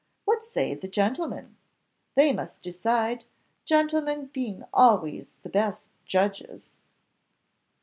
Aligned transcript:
What 0.25 0.43
say 0.43 0.73
the 0.73 0.87
gentlemen? 0.87 1.57
they 2.15 2.33
must 2.33 2.63
decide, 2.63 3.23
gentlemen 3.65 4.31
being 4.33 4.63
always 4.73 5.35
the 5.43 5.49
best 5.49 5.89
judges." 6.07 6.73